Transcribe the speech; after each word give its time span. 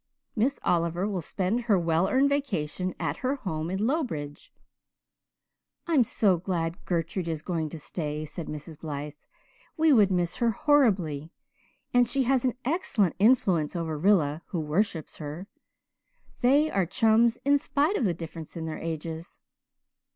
Miss 0.35 0.59
Oliver 0.63 1.07
will 1.07 1.21
spend 1.21 1.65
her 1.65 1.77
well 1.77 2.09
earned 2.09 2.27
vacation 2.27 2.95
at 2.99 3.17
her 3.17 3.35
home 3.35 3.69
in 3.69 3.85
Lowbridge.'" 3.85 4.51
"I'm 5.85 6.03
so 6.03 6.39
glad 6.39 6.83
Gertrude 6.85 7.27
is 7.27 7.43
going 7.43 7.69
to 7.69 7.77
stay," 7.77 8.25
said 8.25 8.47
Mrs. 8.47 8.79
Blythe. 8.79 9.13
"We 9.77 9.93
would 9.93 10.09
miss 10.09 10.37
her 10.37 10.49
horribly. 10.49 11.29
And 11.93 12.09
she 12.09 12.23
has 12.23 12.43
an 12.43 12.55
excellent 12.65 13.15
influence 13.19 13.75
over 13.75 13.95
Rilla 13.95 14.41
who 14.47 14.59
worships 14.59 15.17
her. 15.17 15.45
They 16.41 16.71
are 16.71 16.87
chums, 16.87 17.37
in 17.45 17.59
spite 17.59 17.95
of 17.95 18.05
the 18.05 18.15
difference 18.15 18.57
in 18.57 18.65
their 18.65 18.79
ages." 18.79 19.37